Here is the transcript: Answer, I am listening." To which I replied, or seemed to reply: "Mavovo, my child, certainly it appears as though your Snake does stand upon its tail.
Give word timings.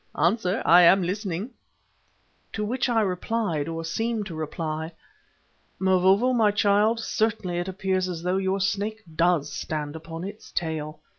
Answer, 0.17 0.63
I 0.65 0.81
am 0.81 1.03
listening." 1.03 1.51
To 2.53 2.65
which 2.65 2.89
I 2.89 3.01
replied, 3.01 3.67
or 3.67 3.85
seemed 3.85 4.25
to 4.25 4.33
reply: 4.35 4.93
"Mavovo, 5.77 6.33
my 6.33 6.49
child, 6.49 6.99
certainly 6.99 7.59
it 7.59 7.67
appears 7.67 8.09
as 8.09 8.23
though 8.23 8.37
your 8.37 8.61
Snake 8.61 9.03
does 9.15 9.53
stand 9.53 9.95
upon 9.95 10.23
its 10.23 10.51
tail. 10.53 11.01